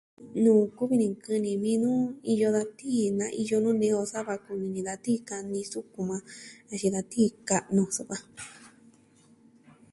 [0.43, 1.99] Nuu kuvi ni kɨ'ɨ ni nuu
[2.33, 5.59] iyo da tii naa iyo nuu nee on sava kumi ni da tii kaa ni
[5.71, 8.17] sukun majan jen da tii ka'nu so va.